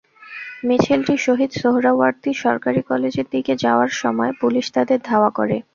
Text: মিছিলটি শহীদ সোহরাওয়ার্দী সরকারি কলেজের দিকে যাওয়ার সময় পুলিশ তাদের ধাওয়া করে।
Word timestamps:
মিছিলটি 0.63 1.15
শহীদ 1.17 1.51
সোহরাওয়ার্দী 1.55 2.31
সরকারি 2.43 2.81
কলেজের 2.89 3.27
দিকে 3.31 3.53
যাওয়ার 3.63 3.91
সময় 4.01 4.31
পুলিশ 4.41 4.65
তাদের 4.75 4.99
ধাওয়া 5.09 5.29
করে। 5.37 5.57